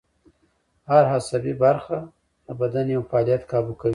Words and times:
هر 0.89 1.03
عصبي 1.15 1.53
برخه 1.63 1.99
د 2.45 2.47
بدن 2.59 2.85
یو 2.95 3.01
فعالیت 3.09 3.41
کابو 3.51 3.73
کوي 3.79 3.89